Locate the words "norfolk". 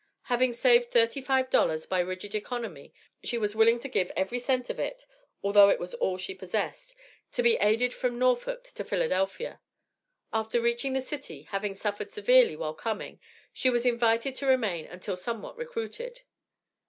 8.17-8.63